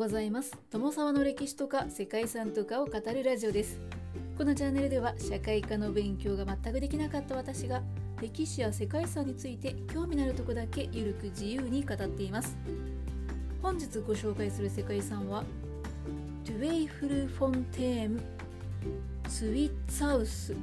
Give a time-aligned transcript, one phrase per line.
[0.00, 0.56] ございます。
[0.70, 3.78] 友沢の歴史とか世界遺産とかを語るラジオです。
[4.38, 7.82] このチャンネルでは社会科の勉強が全くできなかった私が
[8.18, 12.56] 歴史や世界遺産について興味のあるとこだけゆるく自由に語っています。
[13.60, 15.44] 本日ご紹介する世界遺産は
[16.46, 18.22] トゥエイフルフォンテーン
[19.28, 20.56] ツイッツァウス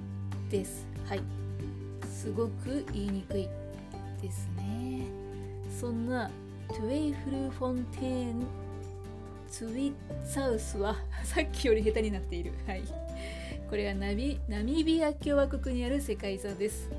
[0.50, 0.88] です。
[1.06, 1.22] はい。
[2.12, 3.48] すごく言いにくい
[4.20, 5.06] ですね。
[5.80, 6.28] そんな
[6.70, 8.67] トゥエイフルフォンテーン
[9.50, 9.94] ツイッ
[10.26, 12.54] ツァウスはさっきより下手になっている。
[12.66, 12.84] はい。
[13.70, 16.90] これはナビナミビア共和国にある世界遺産です。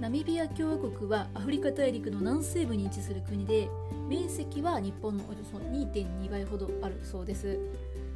[0.00, 3.68] ナミビア共和国はアフリカ大陸の南西部に位置する国で
[4.08, 7.58] 面積は日本のおよそ2.2倍ほどあるそうです。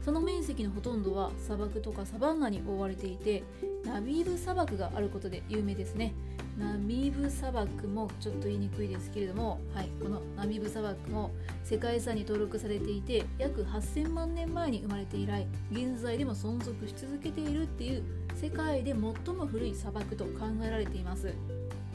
[0.04, 3.42] その面積のほとんどは砂漠とかサバンナに覆われていて
[3.84, 6.14] ナミーブ砂漠があることで有名ですね。
[6.60, 11.30] ナミブ砂漠もちょっと言いにくいですけれども、はい、このナミブ砂漠も
[11.64, 20.30] 世界遺産に登録されていて約8000万年前に生まれて以来現在でも存続し続けているっていう世界で最も古い砂漠と考
[20.62, 21.34] えられています。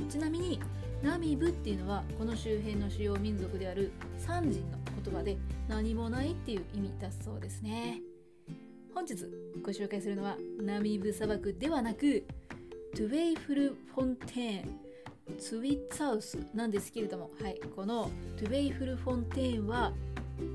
[0.10, 0.60] ちなみに
[1.04, 8.02] ナミブっていうのはこの周辺の主要民族であるサンジンの言葉で何もないっていう意味だそうですね。
[8.96, 9.16] 本日
[9.62, 12.26] ご紹介するのはナミブ砂漠ではなく
[12.96, 14.80] トゥェイフル・フォンテーン
[15.38, 19.92] ツイッツァウスなんですけれども、はい、このトゥェイフル・フォンテーンは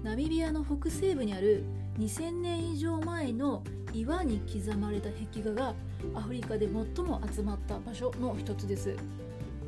[0.03, 1.65] ナミビアの北西部にある
[1.99, 5.75] 2000年以上前の岩に刻まれた壁画が
[6.15, 8.97] アフリカで最も集まった場所の一つです。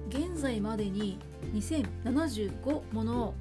[0.08, 1.18] 現在までに
[1.52, 3.34] 2075もの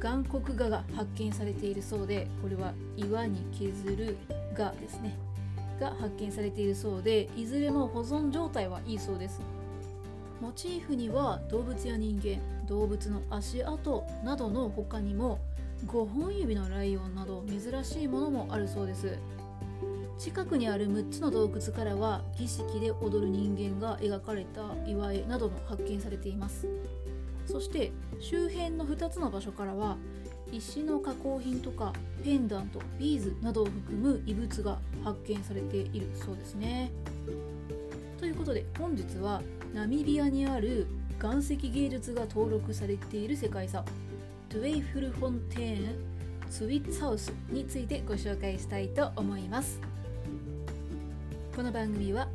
[0.00, 4.16] 岩刻画が発見されているそうでこれは岩に削る
[4.54, 5.18] 画ですね。
[5.80, 9.40] が発見されているそうでいずれも保存状態はいいそうです。
[10.40, 15.40] モチーフには動物や人間動物の足跡などの他にも
[15.86, 19.18] 5本指のライオンなど珍しいものもあるそうです。
[20.18, 26.66] 近くにある6つの洞窟からは儀式で踊る人間が描かれた岩絵なども発見されています。
[27.46, 29.96] そして周辺の2つの場所からは
[30.52, 31.92] 石の加工品とか
[32.24, 36.90] ペンダントビーズなどを含む遺物が発見されているそうですね。
[38.18, 39.42] ということで本日は
[39.72, 40.86] ナミビアにある
[41.22, 43.84] 岩石芸術が登録されている世界遺産
[44.48, 45.94] トゥエイフルフォンテーン
[46.50, 49.80] ツイッツハウスについてご紹介したいと思います
[51.54, 52.28] この番組は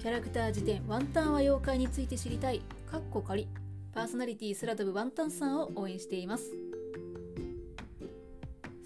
[0.00, 3.48] キャラクター辞典ワンタンは妖怪について知りたいカッコ仮
[3.94, 6.69] パーソナリティ空飛ぶワンタンさんを応援しています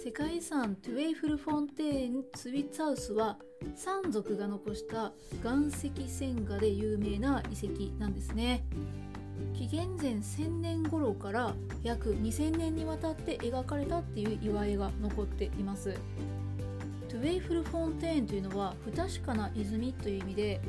[0.04, 3.38] 世界遺産トゥエイフルフォンテーンツイッツハウスは
[3.74, 8.66] サン族が残した岩石線画で有名な遺跡なんですね。
[9.54, 15.94] 紀元前1000年頃から約2000年にわたって描かれたっていう岩絵が残っています。
[17.08, 20.60] トゥエイフルフォンテーンというのは不確かな泉という意味で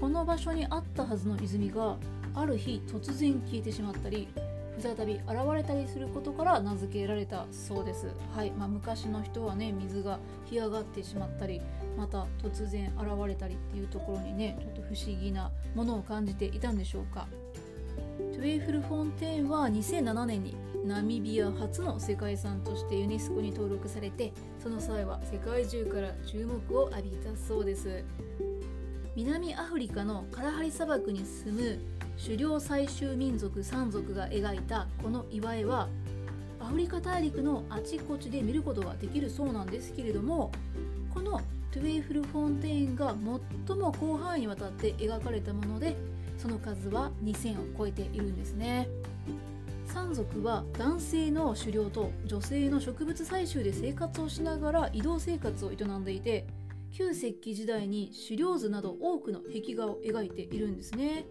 [0.00, 1.96] この場所にあったはずの泉が
[2.34, 4.26] ある日突然消えてしまったり
[4.78, 8.08] 再び現れたりすることから名付けられたそうです。
[8.34, 11.60] はいまあ、昔の人はね水が干上がってしまったり
[11.96, 17.26] また突然現れたりっていうところにねちょっと不思議なものを感じていたんでしょうか。
[18.32, 20.54] トゥエイフルフォンテーンは2007年に
[20.84, 24.32] ナミビア初の世界遺産としてユネスコに登録されて
[24.62, 28.04] その際は世界中から注目を浴びたそうです
[29.16, 31.78] 南アフリカのカラハリ砂漠に住む
[32.22, 35.88] 狩猟採集民族サン族が描いたこの岩絵は
[36.60, 40.52] アフリカ大陸のあちこちで見ることができるそうなんですけれども
[41.14, 41.40] この
[41.72, 43.14] トゥエイフルフォンテーンが
[43.66, 45.96] 最も広範囲にわたって描かれたもので
[46.36, 48.86] その数は2000を超えているんですね。
[49.86, 56.44] サン族は男性の狩猟と女性の植物採集で生活をしながら移動生活を営んでいて
[56.96, 61.26] 旧石器時代に狩猟図など多くの壁画を描いているんですね。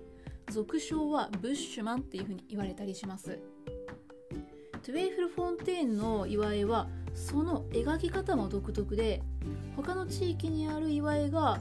[0.52, 3.40] 俗称はブッシュマンっていうふうに言われたりします。
[4.84, 9.24] トゥエイフルフォンテーンの岩絵はその描き方も独特で
[9.76, 11.60] 他の地域にある岩絵が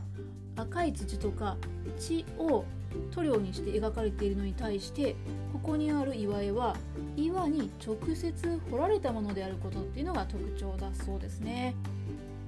[0.57, 1.57] 赤い土とか
[1.99, 2.67] 血を
[3.11, 5.17] 塗料にして描かれているのに対して
[5.51, 6.77] ここにある岩絵は
[7.17, 11.75] 岩に直接彫られたものであることっていうのが特徴だそうですね。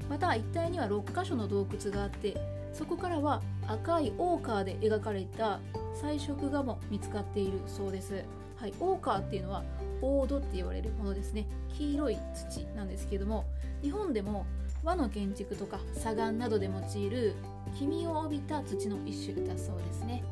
[0.09, 2.37] また一帯には6箇所の洞窟があって
[2.73, 5.61] そこからは赤いオーカーで描かれた
[6.01, 8.23] 彩色画も見つかっているそうです。
[8.57, 9.65] はい、オーカーっていうのは
[10.03, 11.47] オードって言われるものですね。
[11.77, 13.47] 黄色い土なんですけども、
[13.83, 14.45] 日本でも
[14.85, 17.35] 和の建築とか砂岩などで用いる
[17.79, 20.23] 黄身を帯びた土の一種だそうですね。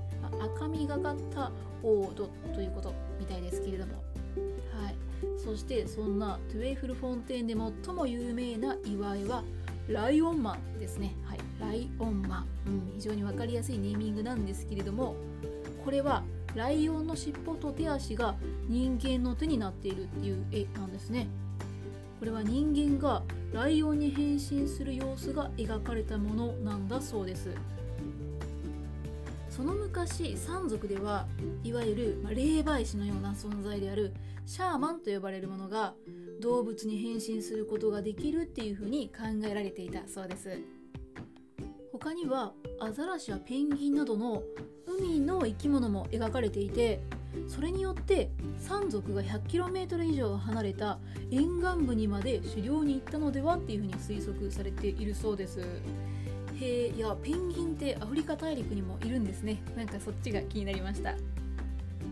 [0.57, 1.51] 赤みがかった
[1.83, 3.95] オードということみたいですけれども。
[3.95, 4.95] はい
[5.39, 7.55] そしてそんなトゥエフルフォンテーンで
[7.87, 9.43] 最も有名な岩絵は
[9.89, 11.15] ライオンマンですね。
[11.25, 11.39] はい。
[11.61, 15.15] ライオンマン、うん、非常に分かりやすいネーミングなんですけれども
[15.85, 16.23] これは
[16.55, 18.35] ライオンの尻尾と手足が
[18.69, 21.29] 人間の手になっているっていう絵なんですね。
[22.19, 23.23] これは人間が
[23.53, 27.51] ライオンに変身する様子が描かれたものなんだそうです。
[29.51, 31.27] その昔サン族では
[31.63, 34.13] いわゆる霊媒師のような存在である
[34.47, 35.95] シャーマンと呼ばれるものが
[36.45, 40.59] 動物に変身することができるっていうふうに考えられていたそうです。
[41.91, 44.43] 他にはアザラシやペンギンなどの
[44.87, 47.01] 海の生き物も描かれていて
[47.49, 50.99] それによって山族が 100km 以上離れた
[51.31, 55.61] 沿岸部にまで狩猟に行ったのではっていうふうに推測されているそうです。
[55.61, 59.63] へえいやペンギンってアフリカ大陸にもいるんですね。
[59.77, 61.15] なんかそっちが気になりました。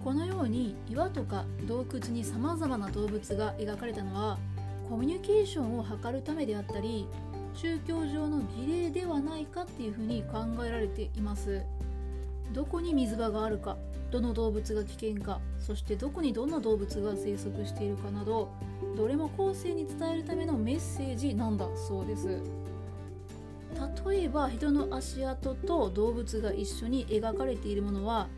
[0.03, 4.39] このように岩とか洞窟にさまざまな動物が描かれたのは
[4.89, 7.07] コミュニケーションを図るためであったり
[7.55, 11.63] 宗教上の儀礼ではないかっていうふうに考えられています。
[12.53, 13.79] どこに水場があるか
[14.11, 18.53] どの動物が危険かそしてどこにどんな動物が生息しているかなど
[18.95, 22.41] どれも後世に伝えるためのメッセージなんだそうです。
[24.07, 28.29] 例えば人の足跡と動物が一緒に描かれているものは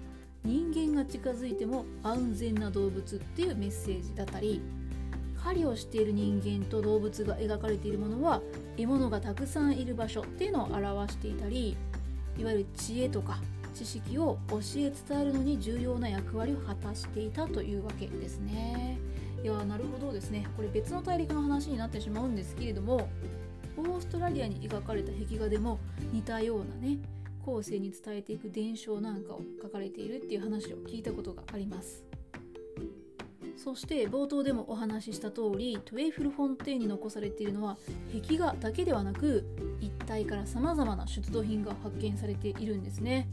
[0.45, 4.61] 人間が近づいても安全な動物っていうメッセージだったり
[5.43, 8.43] 狩りをしている人間と動物が描かれているものは
[8.77, 11.77] 獲物がたくさんいる場所っていうのを表していたり
[12.39, 13.39] いわゆる知恵とか
[13.75, 18.99] 知識を教え伝えるのに重要な役割を果たしていたというわけですね。
[19.43, 23.09] いやなるほどですねこれ別の大陸の話になってしまうんですけれども
[23.77, 25.79] オーストラリアに描かれた壁画でも
[26.13, 26.97] 似たようなね
[27.45, 32.05] 後世に伝えていく伝承なんかを書かれているっていう話を聞いたことがあります。
[33.57, 37.79] そして冒頭でもお話しした通りトゥエイフルフォンテーンに残されているのは
[38.13, 39.45] 壁画だけではなく
[39.81, 43.29] 一帯からさまざまな出土品が発見されているんですね。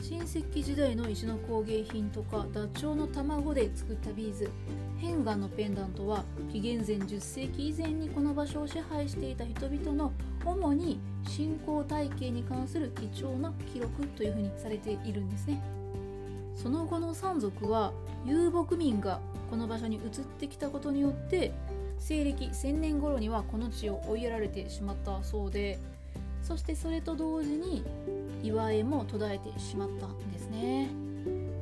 [0.00, 4.50] 新石器時代の石の工芸品とかダチョウの卵で作ったビーズ。
[4.98, 10.12] ヘンガンのペンダントは紀元前10世紀以前にこの場所を支配していた人々の
[10.44, 15.62] 主に信仰体系に関する貴重な記録というふうにされているんですね。
[16.54, 17.92] その後の山族は
[18.24, 19.20] 遊牧民が
[19.50, 20.02] この場所に移っ
[20.38, 21.52] てきたことによって
[21.98, 25.78] 西暦1000年頃にはこの地を追いやられてしまったそうで
[26.42, 27.84] そしてそれと同時に
[28.42, 30.88] 岩絵も途絶えてしまったんですね。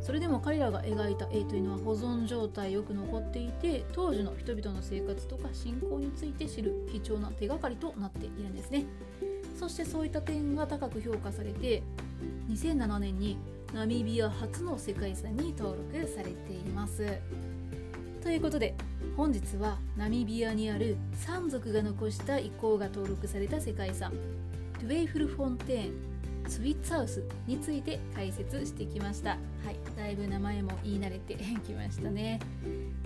[0.01, 8.85] それでも彼らが描いた絵というのは保存状態よく残っていて当時の人々の生活とか信仰について知る貴重な手がかりとなっているんですね。
[9.59, 11.83] そしてそういった点が高く評価されて
[12.51, 13.39] 2007年に
[13.75, 17.07] ナミビア初の世界遺産に登録されています。
[18.23, 18.75] ということで
[19.17, 24.13] 本日はナミビアにあるサン族が残した遺構が登録された世界遺産
[24.79, 26.16] トゥエイフルフォンテーン
[26.49, 29.31] ツウィツァウスについて解説してきました。
[29.31, 31.35] はいだいぶ名前も言い慣れて
[31.67, 32.41] きましたね。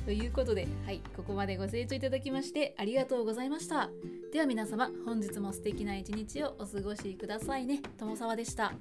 [0.05, 3.91] ということではいここまでご清聴いただきましてありがとうございました。
[4.33, 7.81] では皆様本日も素敵な一日をお過ごしくださいね。
[7.99, 8.75] 友沢でした。